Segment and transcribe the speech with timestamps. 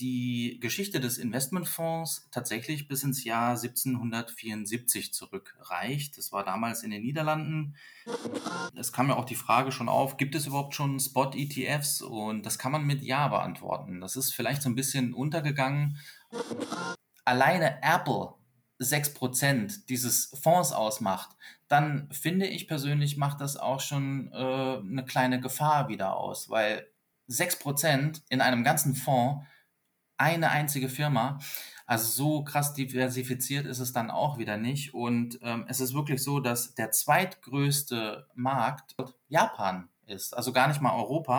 [0.00, 6.18] die Geschichte des Investmentfonds tatsächlich bis ins Jahr 1774 zurückreicht.
[6.18, 7.76] Das war damals in den Niederlanden.
[8.74, 12.02] Es kam ja auch die Frage schon auf, gibt es überhaupt schon Spot-ETFs?
[12.02, 14.00] Und das kann man mit Ja beantworten.
[14.00, 15.98] Das ist vielleicht so ein bisschen untergegangen.
[17.24, 18.34] Alleine Apple
[18.80, 21.30] 6% dieses Fonds ausmacht,
[21.68, 26.86] dann finde ich persönlich, macht das auch schon äh, eine kleine Gefahr wieder aus, weil
[27.28, 29.44] 6% in einem ganzen Fonds
[30.16, 31.38] eine einzige Firma.
[31.86, 34.94] Also so krass diversifiziert ist es dann auch wieder nicht.
[34.94, 38.94] Und ähm, es ist wirklich so, dass der zweitgrößte Markt
[39.28, 41.38] Japan ist, also gar nicht mal Europa.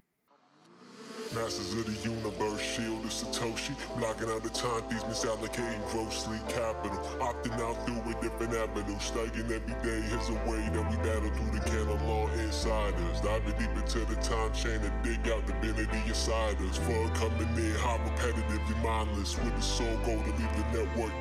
[1.35, 3.75] Masters of the universe, shield of Satoshi.
[3.99, 6.97] Blocking out the timepieces, misallocating grossly capital.
[7.19, 8.97] Opting out through a different avenue.
[8.99, 13.19] Studying every day is a way that we battle through the canon law insiders.
[13.19, 16.77] Diving deep into the time chain and dig out divinity inside us.
[16.77, 19.37] Fun coming in, hot repetitively mindless.
[19.37, 21.11] With the soul goal to leave the network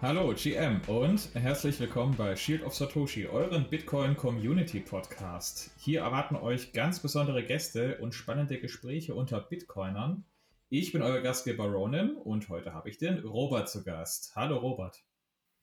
[0.00, 5.72] Hallo GM und herzlich willkommen bei Shield of Satoshi, euren Bitcoin Community Podcast.
[5.76, 10.24] Hier erwarten euch ganz besondere Gäste und spannende Gespräche unter Bitcoinern.
[10.70, 14.36] Ich bin euer Gastgeber Ronan und heute habe ich den Robert zu Gast.
[14.36, 15.02] Hallo Robert.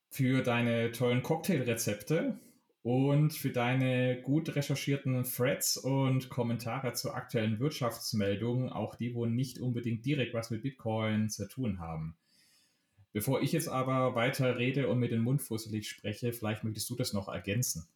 [0.08, 2.38] Für deine tollen Cocktailrezepte
[2.82, 9.60] und für deine gut recherchierten Threads und Kommentare zu aktuellen Wirtschaftsmeldungen, auch die, wo nicht
[9.60, 12.16] unbedingt direkt was mit Bitcoin zu tun haben.
[13.12, 16.96] Bevor ich jetzt aber weiter rede und mit den Mund fusselig spreche, vielleicht möchtest du
[16.96, 17.86] das noch ergänzen.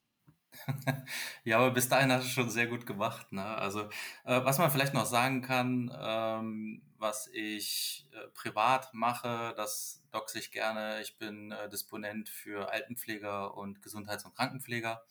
[1.45, 3.45] Ja, aber bis dahin hast du schon sehr gut gemacht, ne?
[3.45, 3.83] Also,
[4.25, 10.39] äh, was man vielleicht noch sagen kann, ähm, was ich äh, privat mache, das doxe
[10.39, 11.01] ich gerne.
[11.03, 15.05] Ich bin äh, Disponent für Altenpfleger und Gesundheits- und Krankenpfleger.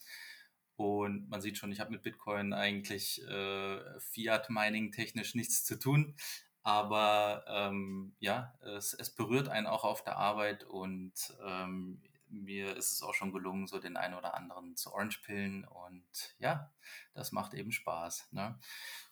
[0.76, 6.16] Und man sieht schon, ich habe mit Bitcoin eigentlich äh, Fiat-Mining technisch nichts zu tun.
[6.64, 11.14] Aber ähm, ja, es, es berührt einen auch auf der Arbeit und
[11.46, 12.02] ähm,
[12.34, 16.72] mir ist es auch schon gelungen, so den einen oder anderen zu Orange-Pillen und ja,
[17.14, 18.30] das macht eben Spaß.
[18.32, 18.60] Ne?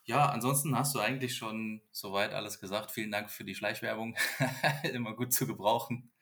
[0.04, 2.90] Ja, ansonsten hast du eigentlich schon soweit alles gesagt.
[2.90, 4.16] Vielen Dank für die Schleichwerbung.
[4.92, 6.12] Immer gut zu gebrauchen.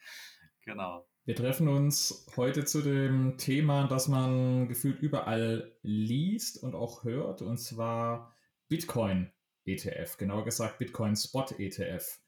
[0.64, 1.06] Genau.
[1.24, 7.42] Wir treffen uns heute zu dem Thema, das man gefühlt überall liest und auch hört,
[7.42, 8.34] und zwar
[8.68, 9.32] Bitcoin
[9.64, 12.18] ETF, genauer gesagt Bitcoin Spot ETF.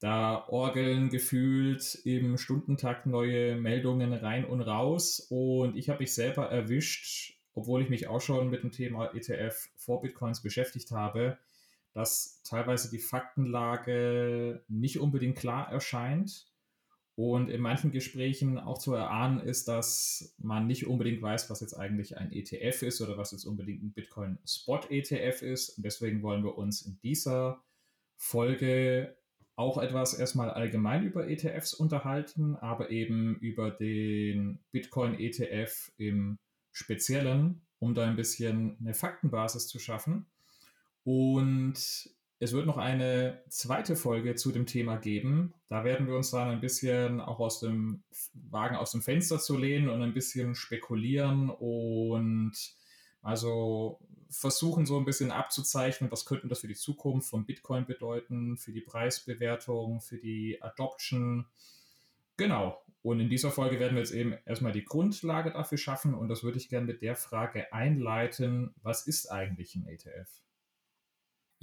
[0.00, 5.26] Da orgeln gefühlt im Stundentakt neue Meldungen rein und raus.
[5.30, 9.70] Und ich habe mich selber erwischt, obwohl ich mich auch schon mit dem Thema ETF
[9.76, 11.38] vor Bitcoins beschäftigt habe,
[11.92, 16.46] dass teilweise die Faktenlage nicht unbedingt klar erscheint.
[17.16, 21.74] Und in manchen Gesprächen auch zu erahnen ist, dass man nicht unbedingt weiß, was jetzt
[21.74, 25.76] eigentlich ein ETF ist oder was jetzt unbedingt ein Bitcoin Spot ETF ist.
[25.76, 27.62] Und deswegen wollen wir uns in dieser
[28.16, 29.16] Folge
[29.56, 36.38] auch etwas erstmal allgemein über ETFs unterhalten, aber eben über den Bitcoin ETF im
[36.72, 40.26] Speziellen, um da ein bisschen eine Faktenbasis zu schaffen.
[41.04, 42.10] Und
[42.40, 45.54] es wird noch eine zweite Folge zu dem Thema geben.
[45.68, 48.02] Da werden wir uns dann ein bisschen auch aus dem
[48.32, 52.52] Wagen aus dem Fenster zu lehnen und ein bisschen spekulieren und
[53.22, 54.00] also
[54.30, 58.72] versuchen so ein bisschen abzuzeichnen, was könnte das für die Zukunft von Bitcoin bedeuten, für
[58.72, 61.46] die Preisbewertung, für die Adoption
[62.36, 62.80] Genau.
[63.02, 66.42] Und in dieser Folge werden wir jetzt eben erstmal die Grundlage dafür schaffen und das
[66.42, 70.28] würde ich gerne mit der Frage einleiten, was ist eigentlich ein ETF?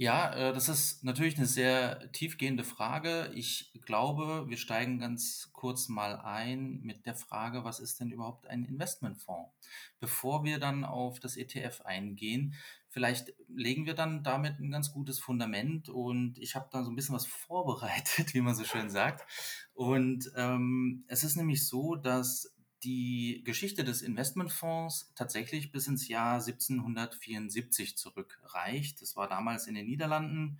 [0.02, 3.30] Ja, äh, das ist natürlich eine sehr tiefgehende Frage.
[3.36, 8.48] Ich glaube, wir steigen ganz kurz mal ein mit der Frage, was ist denn überhaupt
[8.48, 9.52] ein Investmentfonds?
[10.00, 12.54] Bevor wir dann auf das ETF eingehen,
[12.88, 16.96] vielleicht legen wir dann damit ein ganz gutes Fundament und ich habe da so ein
[16.96, 19.24] bisschen was vorbereitet, wie man so schön sagt.
[19.72, 22.51] Und ähm, es ist nämlich so, dass
[22.84, 29.00] die Geschichte des Investmentfonds tatsächlich bis ins Jahr 1774 zurückreicht.
[29.00, 30.58] Das war damals in den Niederlanden.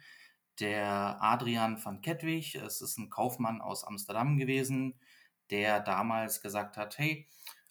[0.60, 4.94] Der Adrian van Kettwig, es ist ein Kaufmann aus Amsterdam gewesen,
[5.50, 7.26] der damals gesagt hat, hey,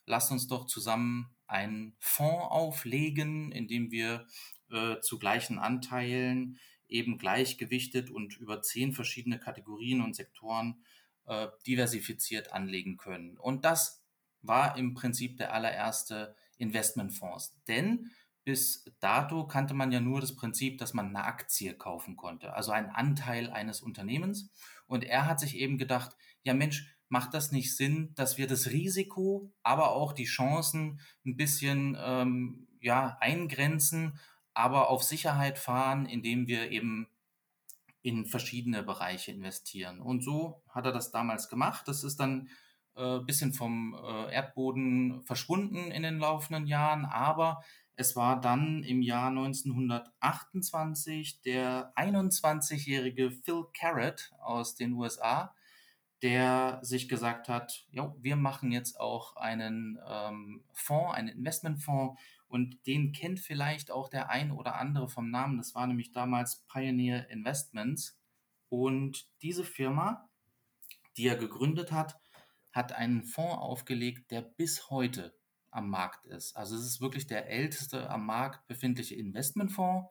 [0.05, 4.27] lasst uns doch zusammen einen Fonds auflegen, in dem wir
[4.69, 10.83] äh, zu gleichen Anteilen eben gleichgewichtet und über zehn verschiedene Kategorien und Sektoren
[11.25, 13.37] äh, diversifiziert anlegen können.
[13.37, 14.00] Und das
[14.41, 17.59] war im Prinzip der allererste Investmentfonds.
[17.67, 18.11] Denn
[18.43, 22.71] bis dato kannte man ja nur das Prinzip, dass man eine Aktie kaufen konnte, also
[22.71, 24.49] einen Anteil eines Unternehmens.
[24.87, 28.67] Und er hat sich eben gedacht, ja Mensch, macht das nicht Sinn, dass wir das
[28.67, 34.17] Risiko, aber auch die Chancen ein bisschen ähm, ja, eingrenzen,
[34.53, 37.07] aber auf Sicherheit fahren, indem wir eben
[38.01, 39.99] in verschiedene Bereiche investieren.
[39.99, 41.87] Und so hat er das damals gemacht.
[41.87, 42.49] Das ist dann
[42.95, 47.63] äh, bisschen vom äh, Erdboden verschwunden in den laufenden Jahren, aber
[47.95, 55.53] es war dann im Jahr 1928 der 21-jährige Phil Carrot aus den USA,
[56.21, 62.19] der sich gesagt hat, ja, wir machen jetzt auch einen ähm, Fonds, einen Investmentfonds.
[62.47, 65.57] Und den kennt vielleicht auch der ein oder andere vom Namen.
[65.57, 68.19] Das war nämlich damals Pioneer Investments.
[68.69, 70.29] Und diese Firma,
[71.17, 72.20] die er gegründet hat,
[72.71, 75.35] hat einen Fonds aufgelegt, der bis heute
[75.71, 76.55] am Markt ist.
[76.55, 80.09] Also es ist wirklich der älteste am Markt befindliche Investmentfonds.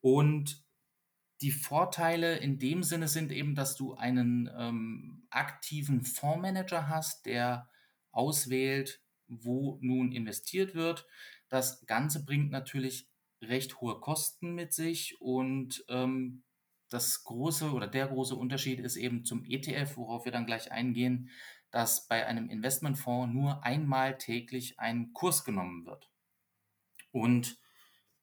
[0.00, 0.64] Und
[1.40, 7.68] die Vorteile in dem Sinne sind eben, dass du einen ähm, aktiven Fondsmanager hast, der
[8.12, 11.06] auswählt, wo nun investiert wird.
[11.48, 13.08] Das Ganze bringt natürlich
[13.42, 16.44] recht hohe Kosten mit sich und ähm,
[16.88, 21.30] das große oder der große Unterschied ist eben zum ETF, worauf wir dann gleich eingehen,
[21.74, 26.08] dass bei einem Investmentfonds nur einmal täglich ein Kurs genommen wird.
[27.10, 27.58] Und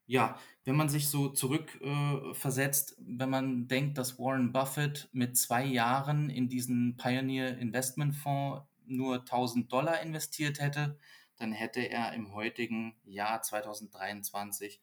[0.06, 5.66] ja, wenn man sich so zurückversetzt, äh, wenn man denkt, dass Warren Buffett mit zwei
[5.66, 10.98] Jahren in diesen Pioneer Investment Fonds nur 1000 Dollar investiert hätte,
[11.36, 14.80] dann hätte er im heutigen Jahr 2023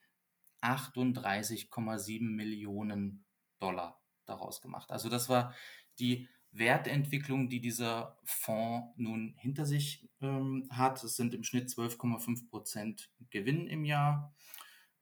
[0.61, 3.25] 38,7 Millionen
[3.61, 4.91] Dollar daraus gemacht.
[4.91, 5.55] Also das war
[5.99, 11.03] die Wertentwicklung, die dieser Fonds nun hinter sich ähm, hat.
[11.05, 14.35] Es sind im Schnitt 12,5 Prozent Gewinn im Jahr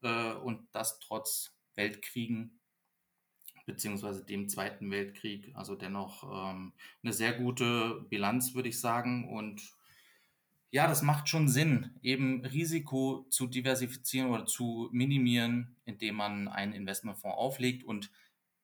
[0.03, 2.59] äh, und das trotz Weltkriegen
[3.67, 5.51] beziehungsweise dem Zweiten Weltkrieg.
[5.55, 6.73] Also dennoch ähm,
[7.03, 9.29] eine sehr gute Bilanz, würde ich sagen.
[9.29, 9.61] Und
[10.71, 16.73] ja, das macht schon Sinn, eben Risiko zu diversifizieren oder zu minimieren, indem man einen
[16.73, 18.11] Investmentfonds auflegt und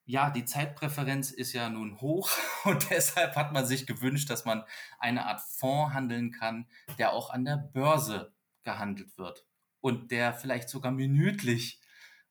[0.05, 2.31] ja, die Zeitpräferenz ist ja nun hoch
[2.65, 4.65] und deshalb hat man sich gewünscht, dass man
[4.99, 6.67] eine Art Fonds handeln kann,
[6.99, 9.47] der auch an der Börse gehandelt wird
[9.81, 11.81] und der vielleicht sogar minütlich,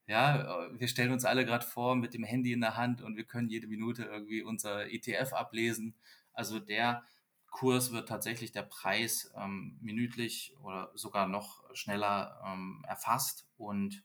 [0.07, 3.25] ja, wir stellen uns alle gerade vor mit dem Handy in der Hand und wir
[3.25, 5.95] können jede Minute irgendwie unser ETF ablesen.
[6.33, 7.03] Also der
[7.51, 14.03] Kurs wird tatsächlich der Preis ähm, minütlich oder sogar noch schneller ähm, erfasst und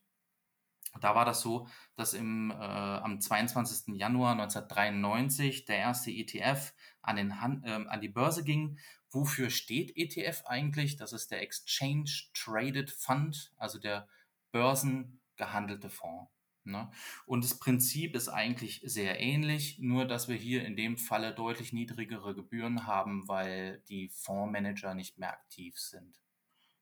[1.01, 3.95] da war das so, dass im, äh, am 22.
[3.97, 6.73] Januar 1993 der erste ETF
[7.03, 8.79] an, den Han äh, an die Börse ging.
[9.11, 10.97] Wofür steht ETF eigentlich?
[10.97, 14.09] Das ist der Exchange Traded Fund, also der
[14.53, 16.31] börsengehandelte Fonds.
[16.67, 16.91] Ne?
[17.27, 21.73] Und das Prinzip ist eigentlich sehr ähnlich, nur dass wir hier in dem Falle deutlich
[21.73, 26.21] niedrigere Gebühren haben, weil die Fondsmanager nicht mehr aktiv sind.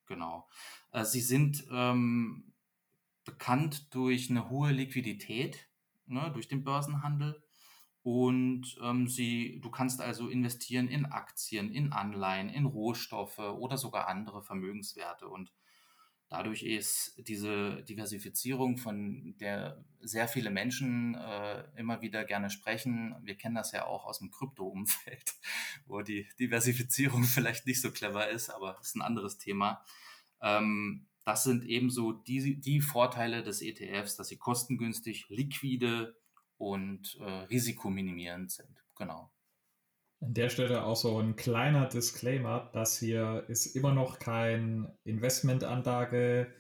[0.07, 0.49] Genau.
[0.93, 2.54] Äh, sie sind ähm,
[3.25, 5.69] bekannt durch eine hohe Liquidität,
[6.07, 7.43] ne, durch den Börsenhandel.
[8.03, 14.09] Und ähm, sie, du kannst also investieren in Aktien, in Anleihen, in Rohstoffe oder sogar
[14.09, 15.27] andere Vermögenswerte.
[15.27, 15.55] Und
[16.29, 23.37] dadurch ist diese Diversifizierung, von der sehr viele Menschen äh, immer wieder gerne sprechen, wir
[23.37, 25.35] kennen das ja auch aus dem Krypto-Umfeld,
[25.87, 29.83] wo die Diversifizierung vielleicht nicht so clever ist, aber das ist ein anderes Thema.
[30.43, 36.17] Ähm, das sind ebenso die, die Vorteile des ETFs, dass sie kostengünstig, liquide
[36.59, 38.85] und äh, risikominimierend sind.
[38.97, 39.31] Genau.
[40.21, 46.53] An der Stelle auch so ein kleiner Disclaimer, das hier ist immer noch kein Investmentanlage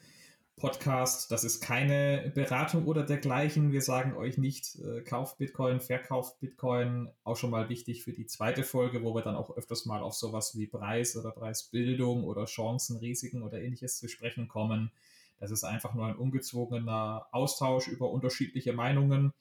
[0.56, 3.72] Podcast, das ist keine Beratung oder dergleichen.
[3.72, 7.10] Wir sagen euch nicht, äh, kauft Bitcoin, verkauft Bitcoin.
[7.24, 10.14] Auch schon mal wichtig für die zweite Folge, wo wir dann auch öfters mal auf
[10.14, 14.92] sowas wie Preis oder Preisbildung oder Chancen, Risiken oder ähnliches zu sprechen kommen.
[15.40, 19.32] Das ist einfach nur ein ungezwungener Austausch über unterschiedliche Meinungen.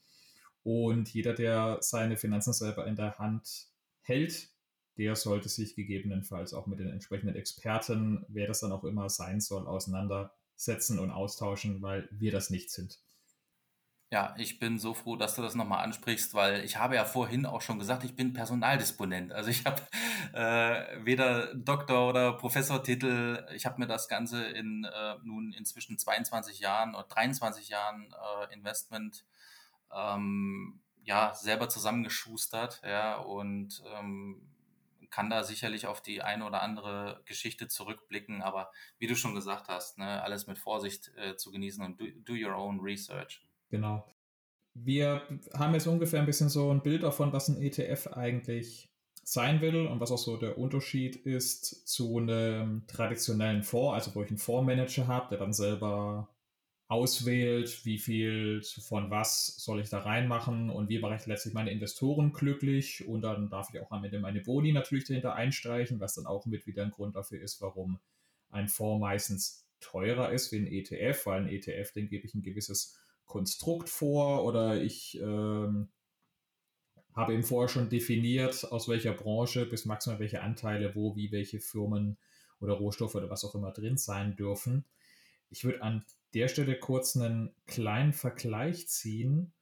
[0.64, 3.68] Und jeder, der seine Finanzen selber in der Hand
[4.02, 4.50] hält,
[4.98, 9.42] der sollte sich gegebenenfalls auch mit den entsprechenden Experten, wer das dann auch immer sein
[9.42, 9.68] soll,
[10.64, 13.00] auseinandersetzen und austauschen, weil wir das nicht sind.
[14.12, 17.48] Ja, ich bin so froh, dass du das nochmal ansprichst, weil ich habe ja vorhin
[17.48, 19.32] auch schon gesagt, ich bin Personaldisponent.
[19.32, 19.82] Also ich habe
[20.34, 23.44] äh, weder Doktor- oder Professortitel.
[23.56, 28.54] Ich habe mir das Ganze in äh, nun inzwischen 22 Jahren oder 23 Jahren äh,
[28.54, 29.26] Investment
[29.92, 34.53] ähm, ja selber zusammengeschustert, ja und ähm,
[35.14, 39.68] kann da sicherlich auf die eine oder andere Geschichte zurückblicken, aber wie du schon gesagt
[39.68, 43.46] hast, ne, alles mit Vorsicht äh, zu genießen und do, do your own research.
[43.70, 44.04] Genau.
[44.74, 45.22] Wir
[45.54, 48.90] haben jetzt ungefähr ein bisschen so ein Bild davon, was ein ETF eigentlich
[49.24, 54.24] sein will und was auch so der Unterschied ist zu einem traditionellen Fonds, also wo
[54.24, 56.28] ich einen Fondsmanager habe, der dann selber
[56.94, 61.72] auswählt, wie viel von was soll ich da reinmachen und wie mache ich letztlich meine
[61.72, 66.14] Investoren glücklich und dann darf ich auch am Ende meine Boni natürlich dahinter einstreichen, was
[66.14, 68.00] dann auch mit wieder ein Grund dafür ist, warum
[68.52, 72.44] ein Fonds meistens teurer ist wie ein ETF, weil ein ETF, den gebe ich ein
[72.44, 72.96] gewisses
[73.26, 75.90] Konstrukt vor oder ich ähm,
[77.16, 81.60] habe eben vorher schon definiert, aus welcher Branche bis maximal welche Anteile, wo, wie welche
[81.60, 82.18] Firmen
[82.60, 84.86] oder Rohstoffe oder was auch immer drin sein dürfen.
[85.50, 89.54] Ich würde an der Stelle kurz einen kleinen Vergleich ziehen.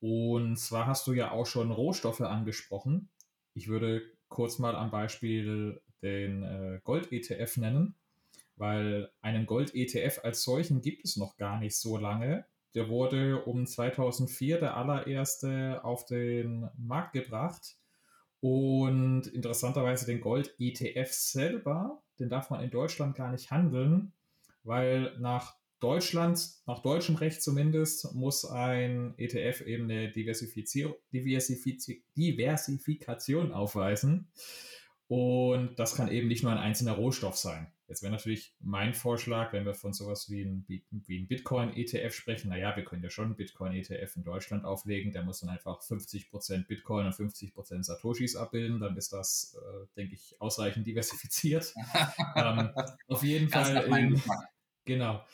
[0.00, 3.08] Und zwar hast du ja auch schon Rohstoffe angesprochen.
[3.54, 7.94] Ich würde kurz mal am Beispiel den äh, Gold-ETF nennen,
[8.56, 12.46] weil einen Gold-ETF als solchen gibt es noch gar nicht so lange.
[12.74, 17.76] Der wurde um 2004 der allererste auf den Markt gebracht.
[18.40, 24.12] Und interessanterweise den Gold-ETF selber, den darf man in Deutschland gar nicht handeln,
[24.64, 34.28] weil nach Deutschland, nach deutschem Recht zumindest, muss ein ETF eben eine Diversifizierung, Diversifikation aufweisen.
[35.08, 37.72] Und das kann eben nicht nur ein einzelner Rohstoff sein.
[37.88, 42.48] Jetzt wäre natürlich mein Vorschlag, wenn wir von sowas wie ein, wie ein Bitcoin-ETF sprechen,
[42.48, 46.68] naja, wir können ja schon einen Bitcoin-ETF in Deutschland auflegen, der muss dann einfach 50%
[46.68, 51.74] Bitcoin und 50% Satoshis abbilden, dann ist das, äh, denke ich, ausreichend diversifiziert.
[52.36, 52.70] ähm,
[53.08, 54.14] auf jeden Fall.
[54.84, 55.24] Genau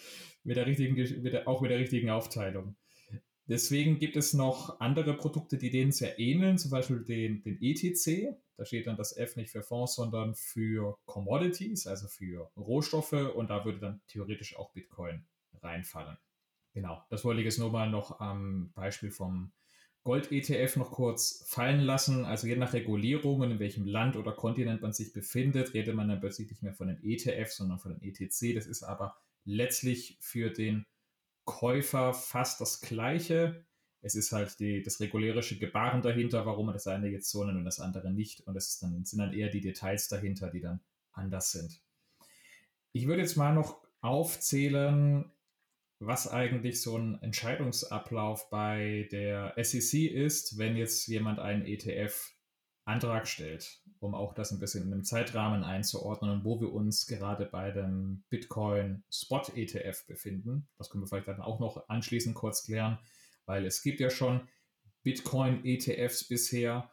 [0.49, 2.75] mit der richtigen, mit der, auch mit der richtigen Aufteilung.
[3.47, 8.35] Deswegen gibt es noch andere Produkte, die denen sehr ähneln, zum Beispiel den, den ETC.
[8.57, 13.13] Da steht dann das F nicht für Fonds, sondern für Commodities, also für Rohstoffe.
[13.13, 15.25] Und da würde dann theoretisch auch Bitcoin
[15.63, 16.17] reinfallen.
[16.73, 19.53] Genau, das wollte ich jetzt nur mal noch am Beispiel vom
[20.05, 22.25] Gold-ETF noch kurz fallen lassen.
[22.25, 26.09] Also je nach Regulierung und in welchem Land oder Kontinent man sich befindet, redet man
[26.09, 28.55] dann plötzlich nicht mehr von dem ETF, sondern von dem ETC.
[28.55, 30.87] Das ist aber letztlich für den
[31.45, 33.65] Käufer fast das Gleiche.
[34.01, 37.59] Es ist halt die, das regulärische Gebaren dahinter, warum man das eine jetzt so nennt
[37.59, 38.47] und das andere nicht.
[38.47, 40.81] Und das dann, sind dann eher die Details dahinter, die dann
[41.13, 41.81] anders sind.
[42.93, 45.31] Ich würde jetzt mal noch aufzählen,
[46.01, 52.33] was eigentlich so ein Entscheidungsablauf bei der SEC ist, wenn jetzt jemand einen ETF
[52.89, 57.07] Antrag stellt, um auch das ein bisschen in einem Zeitrahmen einzuordnen und wo wir uns
[57.07, 60.67] gerade bei dem Bitcoin Spot ETF befinden.
[60.79, 62.99] Das können wir vielleicht dann auch noch anschließend kurz klären,
[63.47, 64.49] weil es gibt ja schon
[65.03, 66.91] Bitcoin ETFs bisher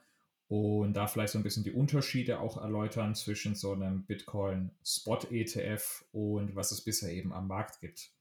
[0.48, 5.20] und da vielleicht so ein bisschen die Unterschiede auch erläutern zwischen so einem Bitcoin Spot
[5.30, 8.12] ETF und was es bisher eben am Markt gibt.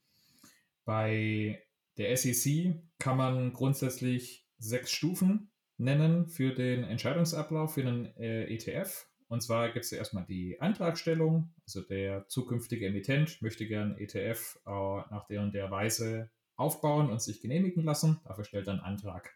[0.85, 1.63] Bei
[1.99, 9.07] der SEC kann man grundsätzlich sechs Stufen nennen für den Entscheidungsablauf für einen äh, ETF.
[9.29, 14.61] Und zwar gibt es ja erstmal die Antragstellung, also der zukünftige Emittent möchte gern ETF
[14.67, 18.21] äh, nach der und der Weise aufbauen und sich genehmigen lassen.
[18.25, 19.35] Dafür stellt er einen Antrag.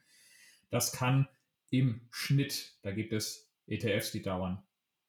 [0.71, 1.29] Das kann
[1.71, 4.63] im Schnitt, da gibt es ETFs, die dauern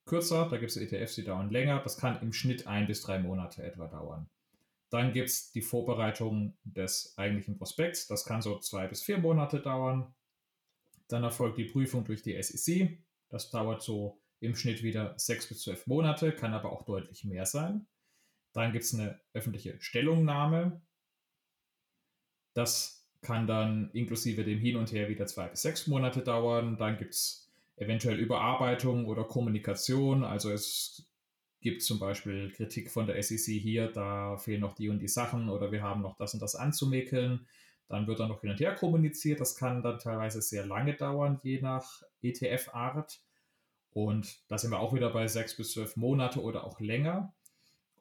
[0.06, 1.80] kürzer, da gibt es ETFs, die dauern länger.
[1.84, 4.28] Das kann im Schnitt ein bis drei Monate etwa dauern.
[4.90, 8.08] Dann gibt es die Vorbereitung des eigentlichen Prospekts.
[8.08, 10.14] Das kann so zwei bis vier Monate dauern.
[11.10, 12.98] Dann erfolgt die Prüfung durch die SEC.
[13.30, 17.46] Das dauert so im Schnitt wieder sechs bis zwölf Monate, kann aber auch deutlich mehr
[17.46, 17.86] sein.
[18.54, 20.82] Dann gibt es eine öffentliche Stellungnahme.
[22.54, 26.78] Das kann dann inklusive dem Hin und Her wieder zwei bis sechs Monate dauern.
[26.78, 30.24] Dann gibt es eventuell Überarbeitung oder Kommunikation.
[30.24, 31.06] Also es
[31.62, 35.50] gibt zum Beispiel Kritik von der SEC hier, da fehlen noch die und die Sachen
[35.50, 37.48] oder wir haben noch das und das anzumäkeln.
[37.90, 39.40] Dann wird dann noch hin und her kommuniziert.
[39.40, 43.20] Das kann dann teilweise sehr lange dauern, je nach ETF-Art.
[43.92, 47.34] Und da sind wir auch wieder bei sechs bis zwölf Monate oder auch länger.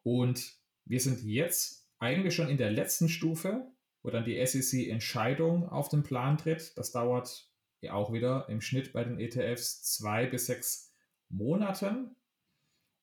[0.03, 3.67] Und wir sind jetzt eigentlich schon in der letzten Stufe,
[4.03, 6.77] wo dann die SEC-Entscheidung auf den Plan tritt.
[6.77, 10.93] Das dauert ja auch wieder im Schnitt bei den ETFs zwei bis sechs
[11.31, 12.15] Monaten.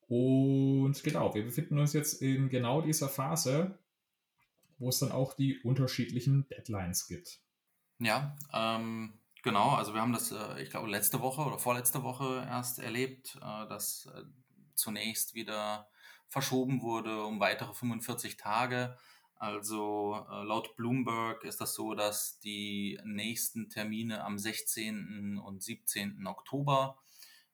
[0.07, 3.79] Und genau, wir befinden uns jetzt in genau dieser Phase,
[4.77, 7.39] wo es dann auch die unterschiedlichen Deadlines gibt.
[7.99, 9.69] Ja, ähm, genau.
[9.71, 13.67] Also wir haben das, äh, ich glaube, letzte Woche oder vorletzte Woche erst erlebt, äh,
[13.67, 14.23] dass äh,
[14.73, 15.87] zunächst wieder
[16.27, 18.97] verschoben wurde um weitere 45 Tage.
[19.37, 25.39] Also äh, laut Bloomberg ist das so, dass die nächsten Termine am 16.
[25.43, 26.25] und 17.
[26.25, 26.97] Oktober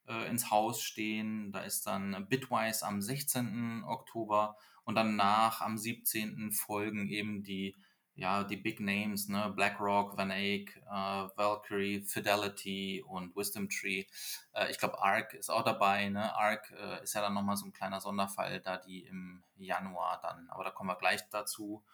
[0.07, 1.51] äh, ins Haus stehen.
[1.51, 3.83] Da ist dann Bitwise am 16.
[3.83, 4.57] Oktober
[4.91, 6.51] und danach am 17.
[6.51, 7.77] folgen eben die
[8.13, 14.03] ja, die Big Names, ne, BlackRock, Van Eyck, äh, Valkyrie, Fidelity und Wisdom Tree.
[14.51, 16.35] Äh, ich glaube, ARK ist auch dabei, ne?
[16.35, 20.49] ARK äh, ist ja dann nochmal so ein kleiner Sonderfall, da die im Januar dann,
[20.49, 21.85] aber da kommen wir gleich dazu.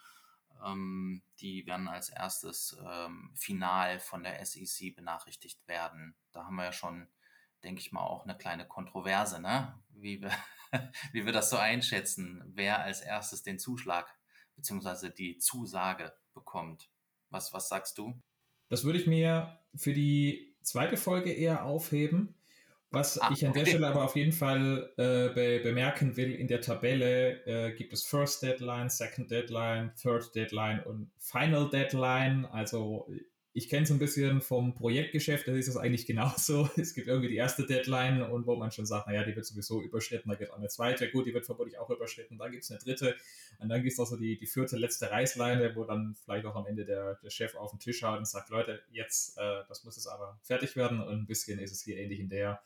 [0.66, 6.16] Ähm, die werden als erstes ähm, final von der SEC benachrichtigt werden.
[6.32, 7.06] Da haben wir ja schon
[7.64, 9.74] denke ich mal, auch eine kleine Kontroverse, ne?
[9.90, 10.30] wie, wir,
[11.12, 14.14] wie wir das so einschätzen, wer als erstes den Zuschlag
[14.56, 15.10] bzw.
[15.10, 16.90] die Zusage bekommt.
[17.30, 18.20] Was, was sagst du?
[18.68, 22.34] Das würde ich mir für die zweite Folge eher aufheben.
[22.90, 23.60] Was ah, ich an okay.
[23.60, 27.92] der Stelle aber auf jeden Fall äh, be bemerken will, in der Tabelle äh, gibt
[27.92, 32.46] es First Deadline, Second Deadline, Third Deadline und Final Deadline.
[32.46, 33.06] Also
[33.58, 36.70] ich kenne es ein bisschen vom Projektgeschäft, da ist es eigentlich genauso.
[36.76, 39.82] Es gibt irgendwie die erste Deadline und wo man schon sagt, naja, die wird sowieso
[39.82, 42.70] überschritten, da geht auch eine zweite, gut, die wird vermutlich auch überschritten, dann gibt es
[42.70, 43.16] eine dritte
[43.58, 46.54] und dann gibt es auch so die, die vierte, letzte Reißleine, wo dann vielleicht auch
[46.54, 49.82] am Ende der, der Chef auf den Tisch haut und sagt, Leute, jetzt, äh, das
[49.82, 52.62] muss jetzt aber fertig werden und ein bisschen ist es hier ähnlich in der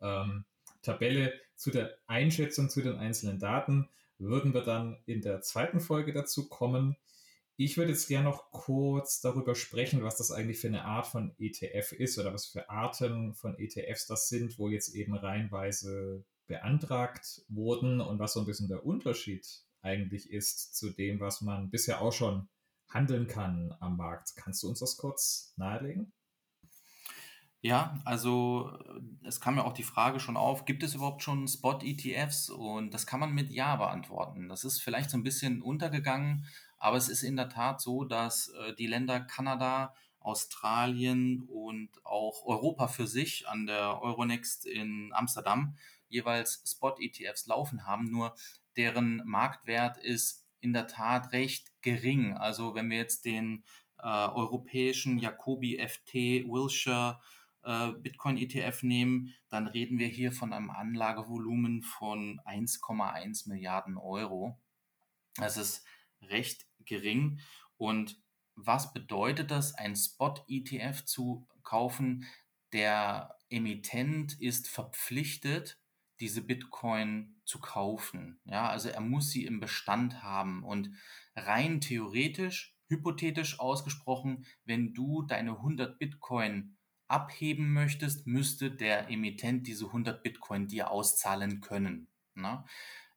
[0.00, 0.44] ähm,
[0.82, 6.12] Tabelle zu der Einschätzung zu den einzelnen Daten würden wir dann in der zweiten Folge
[6.12, 6.96] dazu kommen.
[7.60, 11.34] Ich würde jetzt gerne noch kurz darüber sprechen, was das eigentlich für eine Art von
[11.40, 17.42] ETF ist oder was für Arten von ETFs das sind, wo jetzt eben reihenweise beantragt
[17.48, 19.44] wurden und was so ein bisschen der Unterschied
[19.82, 22.48] eigentlich ist zu dem, was man bisher auch schon
[22.88, 24.36] handeln kann am Markt.
[24.36, 26.12] Kannst du uns das kurz nahelegen?
[27.60, 28.70] Ja, also
[29.24, 32.50] es kam ja auch die Frage schon auf, gibt es überhaupt schon Spot-ETFs?
[32.50, 34.48] Und das kann man mit Ja beantworten.
[34.48, 36.46] Das ist vielleicht so ein bisschen untergegangen
[36.78, 42.44] aber es ist in der Tat so, dass äh, die Länder Kanada, Australien und auch
[42.44, 45.76] Europa für sich an der Euronext in Amsterdam
[46.08, 48.10] jeweils Spot-ETFs laufen haben.
[48.10, 48.34] Nur
[48.76, 52.36] deren Marktwert ist in der Tat recht gering.
[52.36, 53.64] Also wenn wir jetzt den
[53.98, 56.14] äh, europäischen Jacobi FT
[56.48, 57.20] Wilshire
[57.62, 64.58] äh, Bitcoin ETF nehmen, dann reden wir hier von einem Anlagevolumen von 1,1 Milliarden Euro.
[65.36, 65.84] Das ist
[66.22, 67.40] recht gering.
[67.76, 68.20] Und
[68.56, 72.24] was bedeutet das, ein Spot-ETF zu kaufen?
[72.72, 75.80] Der Emittent ist verpflichtet,
[76.20, 78.40] diese Bitcoin zu kaufen.
[78.44, 80.90] Ja, also er muss sie im Bestand haben und
[81.36, 89.86] rein theoretisch, hypothetisch ausgesprochen, wenn du deine 100 Bitcoin abheben möchtest, müsste der Emittent diese
[89.86, 92.08] 100 Bitcoin dir auszahlen können.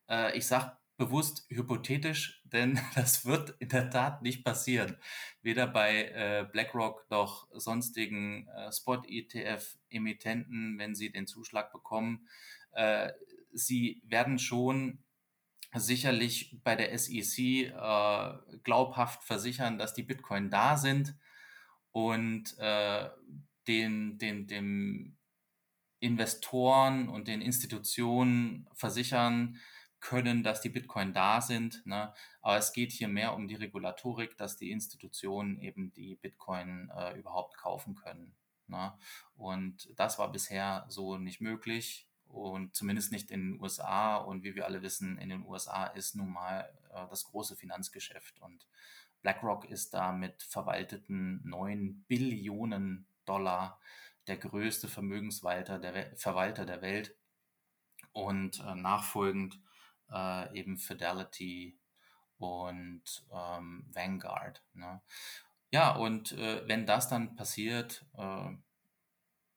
[0.10, 4.97] Äh, ich sage bewusst hypothetisch, denn das wird in der Tat nicht passieren.
[5.41, 12.27] Weder bei äh, BlackRock noch sonstigen äh, Spot-ETF-Emittenten, wenn sie den Zuschlag bekommen.
[12.73, 13.13] Äh,
[13.51, 14.99] sie werden schon
[15.73, 18.33] sicherlich bei der SEC äh,
[18.63, 21.15] glaubhaft versichern, dass die Bitcoin da sind
[21.91, 23.09] und äh,
[23.67, 25.17] den, den, dem
[25.99, 29.57] Investoren und den Institutionen versichern,
[30.01, 31.85] können, dass die Bitcoin da sind.
[31.85, 32.13] Ne?
[32.41, 37.17] Aber es geht hier mehr um die Regulatorik, dass die Institutionen eben die Bitcoin äh,
[37.17, 38.35] überhaupt kaufen können.
[38.67, 38.93] Ne?
[39.35, 44.17] Und das war bisher so nicht möglich und zumindest nicht in den USA.
[44.17, 48.41] Und wie wir alle wissen, in den USA ist nun mal äh, das große Finanzgeschäft
[48.41, 48.67] und
[49.21, 53.79] BlackRock ist da mit verwalteten 9 Billionen Dollar
[54.27, 57.15] der größte Vermögensverwalter der, Verwalter der Welt.
[58.13, 59.59] Und äh, nachfolgend
[60.12, 61.78] äh, eben Fidelity
[62.38, 64.63] und ähm, Vanguard.
[64.74, 65.02] Ne?
[65.71, 68.50] Ja, und äh, wenn das dann passiert, äh,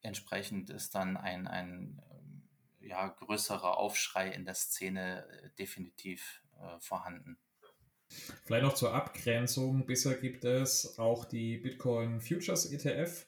[0.03, 2.49] entsprechend ist dann ein, ein ähm,
[2.81, 7.38] ja, größerer Aufschrei in der Szene äh, definitiv äh, vorhanden.
[8.45, 9.87] Vielleicht noch zur Abgrenzung.
[9.87, 13.27] Bisher gibt es auch die Bitcoin Futures ETF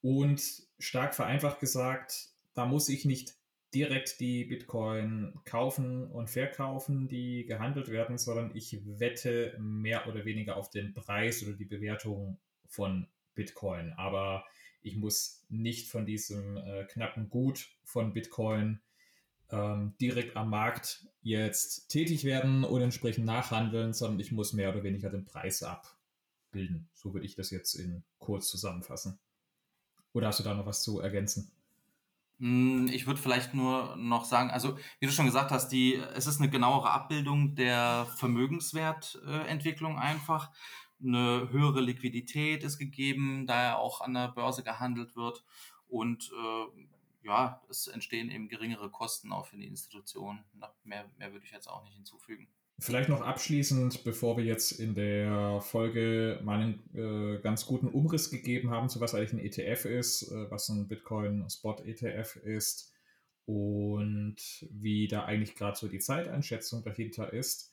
[0.00, 0.40] und
[0.78, 3.34] stark vereinfacht gesagt, da muss ich nicht
[3.74, 10.56] direkt die Bitcoin kaufen und verkaufen, die gehandelt werden, sondern ich wette mehr oder weniger
[10.56, 13.92] auf den Preis oder die Bewertung von Bitcoin.
[13.96, 14.44] Aber
[14.82, 18.80] ich muss nicht von diesem äh, knappen Gut von Bitcoin
[19.50, 24.82] ähm, direkt am Markt jetzt tätig werden und entsprechend nachhandeln, sondern ich muss mehr oder
[24.82, 26.88] weniger den Preis abbilden.
[26.94, 29.18] So würde ich das jetzt in kurz zusammenfassen.
[30.12, 31.52] Oder hast du da noch was zu ergänzen?
[32.42, 36.26] Hm, ich würde vielleicht nur noch sagen, also wie du schon gesagt hast, die, es
[36.26, 40.50] ist eine genauere Abbildung der Vermögenswertentwicklung einfach.
[41.00, 45.44] Eine höhere Liquidität ist gegeben, da er auch an der Börse gehandelt wird.
[45.86, 50.42] Und äh, ja, es entstehen eben geringere Kosten auch für die Institution.
[50.82, 52.48] Mehr, mehr würde ich jetzt auch nicht hinzufügen.
[52.78, 58.30] Vielleicht noch abschließend, bevor wir jetzt in der Folge mal einen äh, ganz guten Umriss
[58.30, 62.92] gegeben haben, zu was eigentlich ein ETF ist, äh, was ein Bitcoin Spot ETF ist
[63.46, 64.36] und
[64.70, 67.72] wie da eigentlich gerade so die Zeiteinschätzung dahinter ist.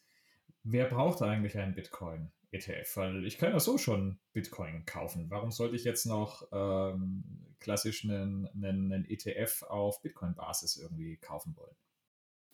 [0.63, 2.31] Wer braucht eigentlich einen Bitcoin?
[2.51, 5.29] ETF, weil ich kann ja so schon Bitcoin kaufen.
[5.29, 7.23] Warum sollte ich jetzt noch ähm,
[7.59, 11.75] klassisch einen, einen, einen ETF auf Bitcoin-Basis irgendwie kaufen wollen?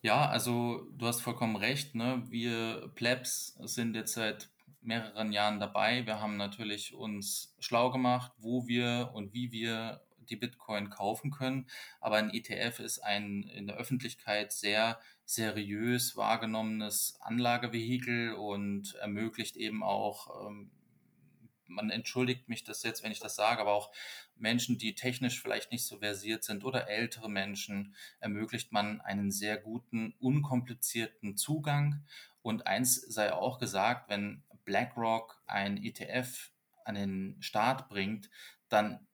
[0.06, 1.96] Ja, also du hast vollkommen recht.
[1.96, 2.22] Ne?
[2.30, 4.52] Wir Plebs sind jetzt seit
[4.84, 6.06] mehreren Jahren dabei.
[6.06, 11.66] Wir haben natürlich uns schlau gemacht, wo wir und wie wir die Bitcoin kaufen können.
[12.02, 19.82] Aber ein ETF ist ein in der Öffentlichkeit sehr seriös wahrgenommenes Anlagevehikel und ermöglicht eben
[19.82, 20.70] auch, ähm,
[21.68, 23.92] man entschuldigt mich das jetzt, wenn ich das sage, aber auch
[24.36, 29.58] Menschen, die technisch vielleicht nicht so versiert sind oder ältere Menschen, ermöglicht man einen sehr
[29.58, 32.04] guten, unkomplizierten Zugang.
[32.42, 36.52] Und eins sei auch gesagt, wenn BlackRock ein ETF
[36.84, 38.30] an den Start bringt,
[38.70, 39.08] dann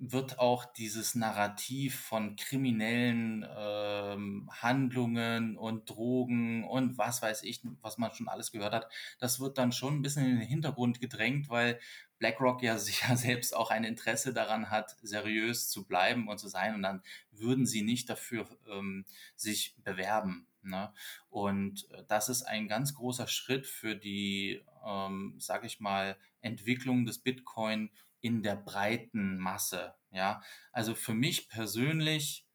[0.00, 7.98] wird auch dieses Narrativ von kriminellen ähm, Handlungen und Drogen und was weiß ich, was
[7.98, 11.48] man schon alles gehört hat, das wird dann schon ein bisschen in den Hintergrund gedrängt,
[11.48, 11.80] weil
[12.18, 16.74] BlackRock ja sicher selbst auch ein Interesse daran hat, seriös zu bleiben und zu sein
[16.74, 19.04] und dann würden sie nicht dafür ähm,
[19.36, 20.46] sich bewerben.
[20.62, 20.92] Ne?
[21.30, 27.04] Und äh, das ist ein ganz großer Schritt für die, ähm, sage ich mal, Entwicklung
[27.04, 29.94] des Bitcoin in der breiten Masse.
[30.10, 32.46] Ja, also für mich persönlich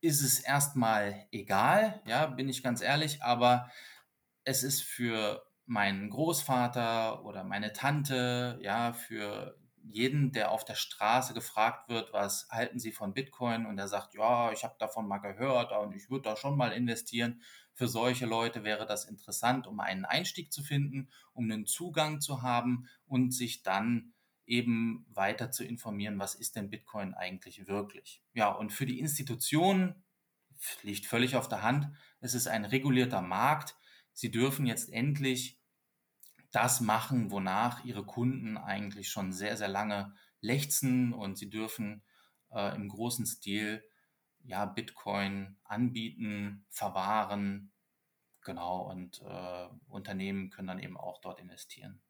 [0.00, 3.70] ist es erstmal egal, ja, bin ich ganz ehrlich, aber
[4.44, 11.34] es ist für meinen Großvater oder meine Tante, ja, für jeden, der auf der Straße
[11.34, 15.18] gefragt wird, was halten Sie von Bitcoin und er sagt, ja, ich habe davon mal
[15.18, 17.42] gehört und ich würde da schon mal investieren.
[17.74, 22.42] Für solche Leute wäre das interessant, um einen Einstieg zu finden, um einen Zugang zu
[22.42, 24.13] haben und sich dann
[24.46, 28.22] eben weiter zu informieren, was ist denn Bitcoin eigentlich wirklich.
[28.34, 30.04] Ja, und für die Institutionen
[30.82, 31.88] liegt völlig auf der Hand,
[32.20, 33.76] es ist ein regulierter Markt.
[34.12, 35.60] Sie dürfen jetzt endlich
[36.50, 42.04] das machen, wonach ihre Kunden eigentlich schon sehr, sehr lange lechzen und sie dürfen
[42.52, 43.82] äh, im großen Stil
[44.44, 47.72] ja, Bitcoin anbieten, verwahren,
[48.42, 52.03] genau, und äh, Unternehmen können dann eben auch dort investieren.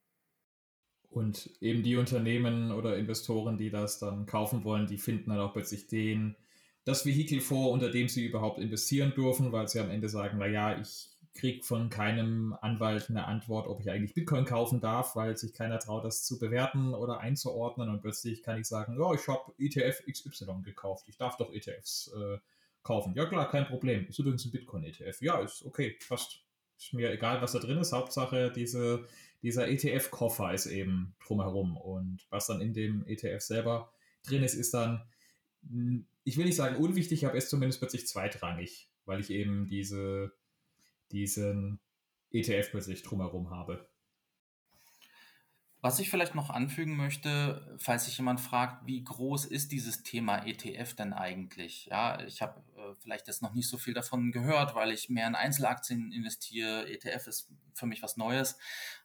[1.15, 5.53] Und eben die Unternehmen oder Investoren, die das dann kaufen wollen, die finden dann auch
[5.53, 6.35] plötzlich den,
[6.85, 10.77] das Vehikel vor, unter dem sie überhaupt investieren dürfen, weil sie am Ende sagen, naja,
[10.77, 15.53] ich kriege von keinem Anwalt eine Antwort, ob ich eigentlich Bitcoin kaufen darf, weil sich
[15.53, 17.91] keiner traut, das zu bewerten oder einzuordnen.
[17.91, 21.05] Und plötzlich kann ich sagen, ja, ich habe ETF XY gekauft.
[21.09, 22.39] Ich darf doch ETFs äh,
[22.83, 23.15] kaufen.
[23.15, 24.07] Ja klar, kein Problem.
[24.09, 25.23] Ist übrigens ein Bitcoin-ETF.
[25.23, 26.44] Ja, ist okay, passt.
[26.79, 27.93] Ist mir egal, was da drin ist.
[27.93, 29.07] Hauptsache, diese
[29.45, 31.77] dieser ETF-Koffer ist eben drumherum.
[31.77, 33.93] Und was dann in dem ETF selber
[34.27, 35.03] drin ist, ist dann,
[35.69, 40.33] hm, ich will nicht sagen unwichtig, aber ist zumindest plötzlich zweitrangig, weil ich eben diese,
[41.13, 41.79] diesen
[42.31, 43.87] ETF plötzlich drumherum habe.
[45.85, 50.39] Was ich vielleicht noch anfügen möchte, falls sich jemand fragt, wie groß ist dieses Thema
[50.47, 51.85] ETF denn eigentlich?
[51.91, 55.27] Ja, ich habe äh, vielleicht jetzt noch nicht so viel davon gehört, weil ich mehr
[55.27, 56.89] in Einzelaktien investiere.
[56.89, 58.57] ETF ist für mich was Neues.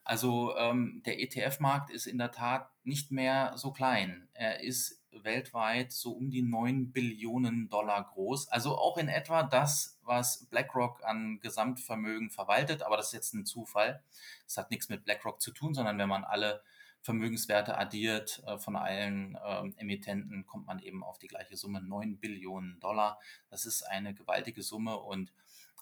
[0.05, 4.29] Also ähm, der ETF-Markt ist in der Tat nicht mehr so klein.
[4.31, 8.50] Er ist weltweit so um die 9 Billionen Dollar groß.
[8.50, 12.84] Also auch in etwa das, was BlackRock an Gesamtvermögen verwaltet.
[12.84, 14.04] Aber das ist jetzt ein Zufall.
[14.45, 16.63] Das hat nichts mit BlackRock zu tun, sondern wenn man alle
[17.02, 22.17] Vermögenswerte addiert äh, von allen ähm, Emittenten, kommt man eben auf die gleiche Summe, 9
[22.17, 23.19] Billionen Dollar.
[23.50, 25.32] Das ist eine gewaltige Summe und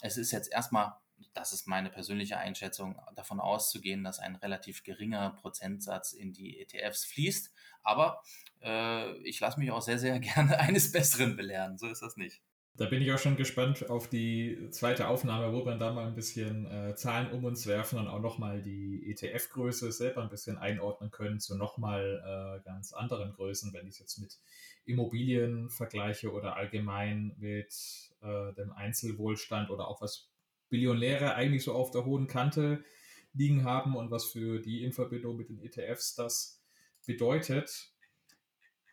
[0.02, 0.94] es ist jetzt erstmal,
[1.34, 7.06] das ist meine persönliche Einschätzung, davon auszugehen, dass ein relativ geringer Prozentsatz in die ETFs
[7.06, 7.54] fließt.
[7.84, 8.22] Aber
[8.62, 11.78] äh, ich lasse mich auch sehr, sehr gerne eines Besseren belehren.
[11.78, 12.42] So ist das nicht.
[12.78, 16.14] Da bin ich auch schon gespannt auf die zweite Aufnahme, wo wir da mal ein
[16.14, 21.10] bisschen äh, Zahlen um uns werfen und auch nochmal die ETF-Größe selber ein bisschen einordnen
[21.10, 24.38] können zu nochmal äh, ganz anderen Größen, wenn ich es jetzt mit
[24.88, 27.74] Immobilien vergleiche oder allgemein mit
[28.22, 30.30] äh, dem Einzelwohlstand oder auch was
[30.70, 32.84] Billionäre eigentlich so auf der hohen Kante
[33.34, 36.62] liegen haben und was für die in Verbindung mit den ETFs das
[37.06, 37.92] bedeutet.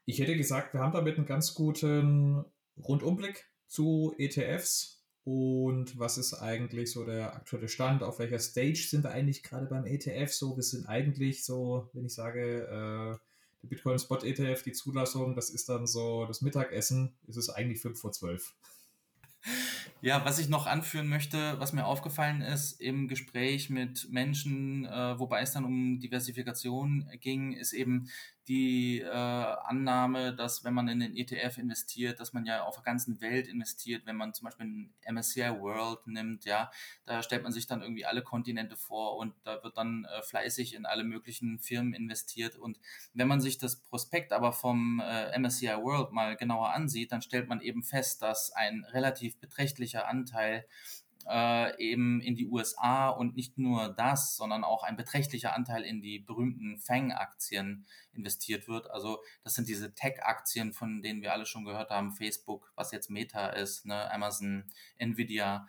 [0.04, 2.44] Ich hätte gesagt, wir haben damit einen ganz guten
[2.76, 8.02] Rundumblick zu ETFs und was ist eigentlich so der aktuelle Stand?
[8.02, 10.30] Auf welcher Stage sind wir eigentlich gerade beim ETF?
[10.32, 13.24] So, wir sind eigentlich so, wenn ich sage, äh,
[13.64, 17.80] der Bitcoin Spot ETF, die Zulassung, das ist dann so das Mittagessen, ist es eigentlich
[17.80, 18.54] 5 vor 12.
[20.00, 25.18] Ja, was ich noch anführen möchte, was mir aufgefallen ist im Gespräch mit Menschen, äh,
[25.18, 28.08] wobei es dann um Diversifikation ging, ist eben
[28.48, 32.84] die äh, Annahme, dass wenn man in den ETF investiert, dass man ja auf der
[32.84, 36.70] ganzen Welt investiert, wenn man zum Beispiel einen MSCI World nimmt, ja,
[37.06, 40.74] da stellt man sich dann irgendwie alle Kontinente vor und da wird dann äh, fleißig
[40.74, 42.56] in alle möglichen Firmen investiert.
[42.56, 42.78] Und
[43.14, 47.48] wenn man sich das Prospekt aber vom äh, MSCI World mal genauer ansieht, dann stellt
[47.48, 49.38] man eben fest, dass ein relativ
[49.74, 50.66] beträchtlicher Anteil
[51.26, 56.02] äh, eben in die USA und nicht nur das, sondern auch ein beträchtlicher Anteil in
[56.02, 58.90] die berühmten FANG-Aktien investiert wird.
[58.90, 63.10] Also das sind diese Tech-Aktien, von denen wir alle schon gehört haben, Facebook, was jetzt
[63.10, 64.64] Meta ist, ne, Amazon,
[64.98, 65.66] Nvidia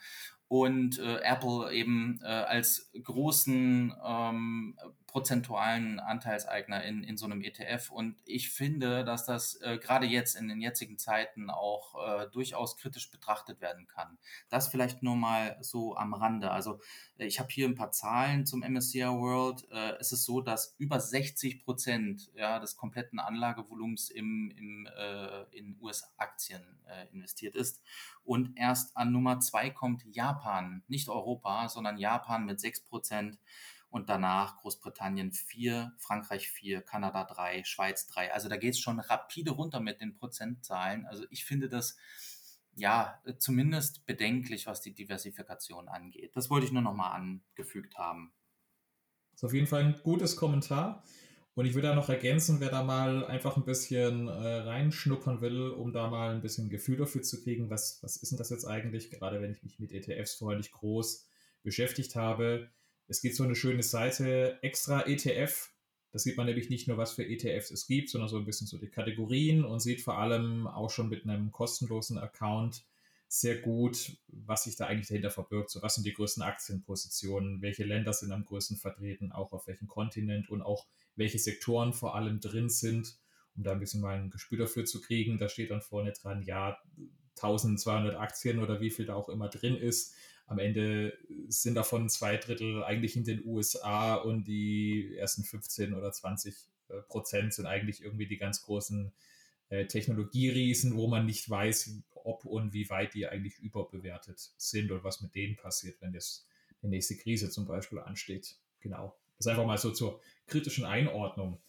[0.47, 4.77] und äh, Apple eben äh, als großen ähm,
[5.15, 7.89] prozentualen Anteilseigner in, in so einem ETF.
[7.89, 12.75] Und ich finde, dass das äh, gerade jetzt in den jetzigen Zeiten auch äh, durchaus
[12.75, 14.17] kritisch betrachtet werden kann.
[14.49, 16.51] Das vielleicht nur mal so am Rande.
[16.51, 16.81] Also
[17.17, 19.65] äh, ich habe hier ein paar Zahlen zum MSCI World.
[19.71, 25.43] Äh, es ist so, dass über 60 Prozent ja, des kompletten Anlagevolumens im, im, äh,
[25.57, 27.81] in US-Aktien äh, investiert ist.
[28.25, 33.39] Und erst an Nummer zwei kommt Japan, nicht Europa, sondern Japan mit 6 Prozent
[33.95, 38.33] und danach Großbritannien 4, Frankreich 4, Kanada 3, Schweiz 3.
[38.33, 41.05] Also da geht es schon rapide runter mit den Prozentzahlen.
[41.05, 41.95] Also ich finde das
[42.75, 46.35] ja zumindest bedenklich, was die Diversifikation angeht.
[46.35, 48.33] Das wollte ich nur nochmal angefügt haben.
[49.31, 51.05] Das ist auf jeden Fall ein gutes Kommentar.
[51.53, 55.69] Und ich würde da noch ergänzen, wer da mal einfach ein bisschen äh, reinschnuppern will,
[55.69, 58.65] um da mal ein bisschen Gefühl dafür zu kriegen, was, was ist denn das jetzt
[58.65, 61.29] eigentlich, gerade wenn ich mich mit ETFs vorher nicht groß
[61.63, 62.69] beschäftigt habe.
[63.07, 65.69] Es gibt so eine schöne Seite, extra ETF.
[66.11, 68.67] Da sieht man nämlich nicht nur, was für ETFs es gibt, sondern so ein bisschen
[68.67, 72.85] so die Kategorien und sieht vor allem auch schon mit einem kostenlosen Account
[73.27, 75.69] sehr gut, was sich da eigentlich dahinter verbirgt.
[75.69, 77.61] So, was sind die größten Aktienpositionen?
[77.61, 79.31] Welche Länder sind am größten vertreten?
[79.31, 83.17] Auch auf welchem Kontinent und auch welche Sektoren vor allem drin sind,
[83.55, 85.37] um da ein bisschen mal ein Gespür dafür zu kriegen.
[85.37, 86.77] Da steht dann vorne dran, ja,
[87.35, 90.13] 1200 Aktien oder wie viel da auch immer drin ist.
[90.47, 96.11] Am Ende sind davon zwei Drittel eigentlich in den USA und die ersten 15 oder
[96.11, 96.55] 20
[96.89, 99.11] äh, Prozent sind eigentlich irgendwie die ganz großen
[99.69, 105.03] äh, Technologieriesen, wo man nicht weiß, ob und wie weit die eigentlich überbewertet sind und
[105.03, 106.47] was mit denen passiert, wenn jetzt
[106.81, 108.55] die nächste Krise zum Beispiel ansteht.
[108.79, 109.15] Genau.
[109.37, 111.59] Das ist einfach mal so zur kritischen Einordnung.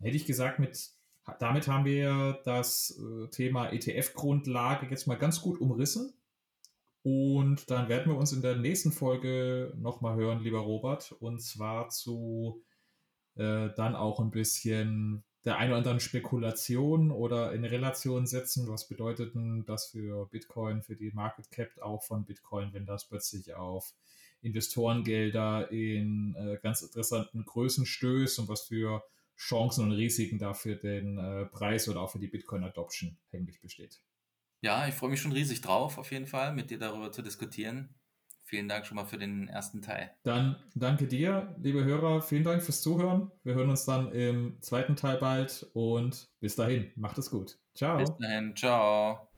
[0.00, 0.90] Hätte ich gesagt, mit,
[1.38, 6.14] damit haben wir das äh, Thema ETF-Grundlage jetzt mal ganz gut umrissen.
[7.02, 11.88] Und dann werden wir uns in der nächsten Folge nochmal hören, lieber Robert, und zwar
[11.88, 12.62] zu
[13.34, 18.68] äh, dann auch ein bisschen der ein oder anderen Spekulation oder in Relation setzen.
[18.68, 23.08] Was bedeutet denn das für Bitcoin, für die Market Cap auch von Bitcoin, wenn das
[23.08, 23.92] plötzlich auf
[24.42, 29.02] Investorengelder in äh, ganz interessanten Größen stößt und was für
[29.36, 34.00] Chancen und Risiken dafür den äh, Preis oder auch für die Bitcoin Adoption eigentlich besteht.
[34.62, 37.96] Ja, ich freue mich schon riesig drauf, auf jeden Fall, mit dir darüber zu diskutieren.
[38.44, 40.12] Vielen Dank schon mal für den ersten Teil.
[40.22, 42.22] Dann danke dir, liebe Hörer.
[42.22, 43.32] Vielen Dank fürs Zuhören.
[43.42, 47.58] Wir hören uns dann im zweiten Teil bald und bis dahin, macht es gut.
[47.74, 47.98] Ciao.
[47.98, 49.28] Bis dahin, ciao.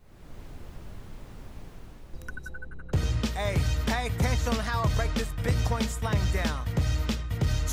[3.34, 3.56] Hey,
[3.86, 6.83] pay attention on how I break this Bitcoin slang down.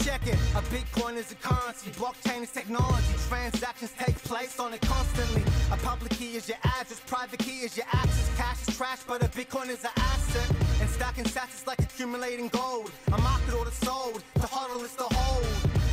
[0.04, 4.82] Check it, a Bitcoin is a currency, blockchain is technology, transactions take place on it
[4.82, 5.44] constantly.
[5.72, 9.22] A public key is your address, private key is your access, cash is trash, but
[9.22, 10.56] a Bitcoin is an asset.
[10.80, 12.92] And stacking sats is like accumulating gold.
[13.14, 15.46] A market order sold, the hodl is the hold.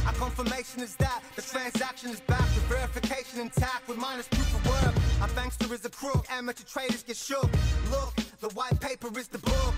[0.09, 4.67] A confirmation is that the transaction is back with verification intact with minus proof of
[4.67, 4.95] work.
[5.21, 7.51] Our bankster is a crook, amateur traders get shook.
[7.91, 9.75] Look, the white paper is the book.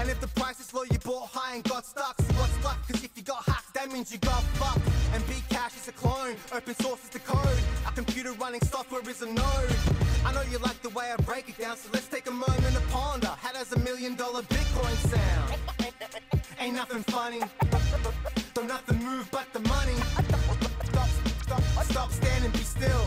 [0.00, 2.16] And if the price is low, you bought high and got stuck.
[2.18, 2.78] So what's luck?
[2.88, 3.39] Cause if you got
[4.00, 4.86] means you got fucked.
[5.12, 7.60] And Bcash is a clone, open source is the code.
[7.86, 9.76] A computer running software is a node.
[10.24, 12.72] I know you like the way I break it down, so let's take a moment
[12.76, 13.32] to ponder.
[13.44, 15.60] How does a million dollar Bitcoin sound?
[16.58, 17.40] Ain't nothing funny.
[18.54, 19.96] Don't nothing move but the money.
[20.84, 21.08] Stop,
[21.42, 23.04] stop, stop standing, be still.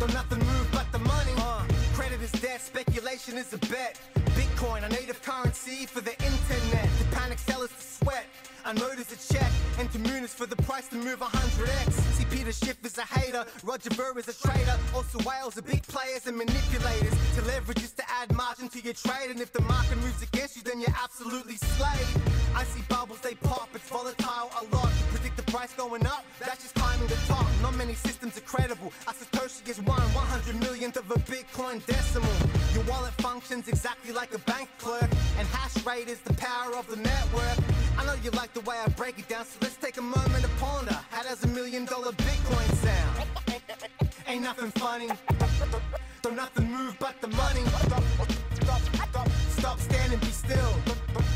[0.00, 1.34] Don't nothing move but the money.
[1.38, 1.62] Uh,
[1.94, 4.00] credit is debt, speculation is a bet.
[4.34, 6.88] Bitcoin, a native currency for the internet.
[6.98, 8.25] The panic sellers to sweat.
[8.66, 11.92] I notice a check, and to Moon is for the price to move 100x.
[12.18, 14.76] See, Peter Schiff is a hater, Roger Ver is a trader.
[14.92, 17.14] Also, whales are big players and manipulators.
[17.36, 20.56] To leverage is to add margin to your trade, and if the market moves against
[20.56, 22.08] you, then you're absolutely slayed.
[22.56, 24.90] I see bubbles, they pop, it's volatile a lot.
[24.90, 27.46] To predict the price going up, that's just climbing the top.
[27.62, 28.92] Not many systems are credible.
[29.06, 32.34] A Satoshi is one 100 millionth of a Bitcoin decimal.
[32.74, 36.88] Your wallet functions exactly like a bank clerk, and hash rate is the power of
[36.88, 37.58] the network.
[37.98, 40.42] I know you like the way I break it down, so let's take a moment
[40.42, 40.98] to ponder.
[41.10, 43.26] How does a million dollar Bitcoin sound?
[44.26, 45.08] Ain't nothing funny.
[46.22, 47.62] Don't nothing move but the money.
[47.84, 48.02] Stop,
[48.54, 50.72] stop, stop, standing, be still.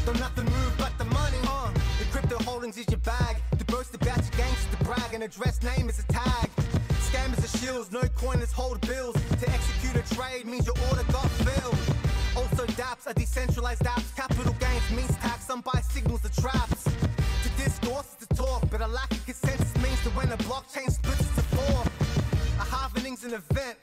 [0.05, 1.39] Don't nothing move but the money.
[1.47, 3.37] Uh, the crypto holdings is your bag.
[3.59, 4.47] To boast about your
[4.77, 5.15] to brag.
[5.15, 6.51] An address name is a tag.
[7.09, 9.15] Scammers are shields, no coiners hold bills.
[9.15, 11.79] To execute a trade means your order got filled.
[12.37, 14.10] Also, dApps are decentralized apps.
[15.91, 16.85] Signals are traps.
[16.85, 20.91] To discourse is to talk, but a lack of consensus means that when a blockchain
[20.91, 21.83] splits, it's a four.
[22.61, 23.77] A halvening's an event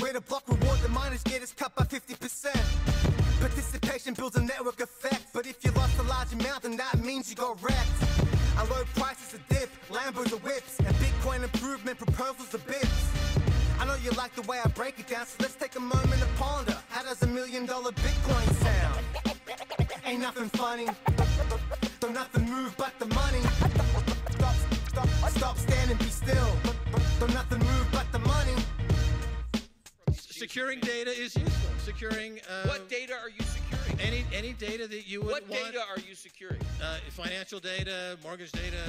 [0.00, 2.50] where the block reward the miners get is cut by 50%.
[3.40, 7.30] Participation builds a network effect, but if you lost a large amount, then that means
[7.30, 8.00] you got wrecked.
[8.58, 13.10] A low price is a dip, Lambos are whips, and Bitcoin improvement proposals are bits.
[13.78, 16.20] I know you like the way I break it down, so let's take a moment
[16.20, 16.76] to ponder.
[16.88, 19.04] How does a million dollar Bitcoin sound?
[20.04, 20.88] Ain't nothing funny.
[22.02, 23.38] Don't nothing move but the money.
[24.32, 24.56] Stop,
[24.88, 26.48] stop, stop standing, be still.
[27.20, 28.54] Don't nothing move but the money.
[30.12, 31.70] Securing data is useful.
[31.78, 34.00] Securing uh, What data are you securing?
[34.00, 35.62] any any data that you would What want.
[35.62, 36.60] data are you securing?
[36.82, 38.82] uh, financial data, mortgage data.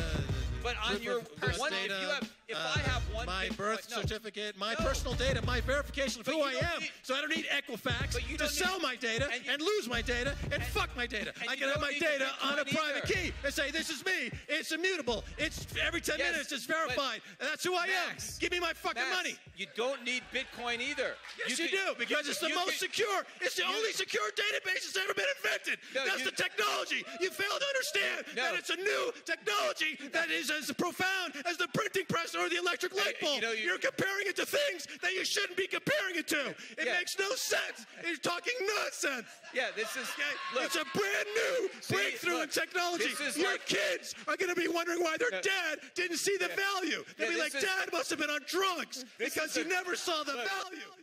[0.63, 3.49] But on your address one- if data, you have- if uh, I have one my
[3.49, 4.01] birth no.
[4.01, 4.85] certificate, my No.
[4.85, 6.81] personal data, my verification of But who I am.
[6.81, 9.61] need- so I don't need Equifax But you to don't sell my data and and,
[9.61, 11.33] lose my data and, fuck my data.
[11.47, 13.13] I can have my data on a private either.
[13.13, 14.31] key and say this is me.
[14.47, 15.23] It's immutable.
[15.37, 16.51] It's every 10 Yes, minutes.
[16.51, 17.21] It's verified.
[17.39, 18.39] and that's who I Max, am.
[18.39, 19.37] Give me my fucking Max, money.
[19.57, 21.17] You don't need Bitcoin either.
[21.37, 23.25] Yes, you, can- do because it's the most secure.
[23.41, 25.79] It's the you- only secure database that's ever been invented.
[25.93, 27.03] That's you- the technology.
[27.19, 31.67] You fail to understand that it's a new technology that is as profound as the
[31.73, 33.41] printing press or the electric light you bulb.
[33.41, 36.49] know, you- are comparing it to things that you shouldn't be comparing it to.
[36.77, 36.93] It Yeah.
[36.93, 37.85] makes no sense.
[38.05, 39.27] You're talking nonsense.
[39.53, 40.07] Yeah, this is.
[40.09, 40.23] Okay?
[40.53, 43.13] Look, it's a brand new See, breakthrough in technology.
[43.35, 45.41] Your like- kids are going to be wondering why their No.
[45.41, 46.55] dad didn't see the Yeah.
[46.55, 47.05] value.
[47.17, 49.95] They'll Yeah, be like, is- Dad must have been on drugs because he a- never
[49.95, 50.47] saw the look.
[50.49, 50.93] value.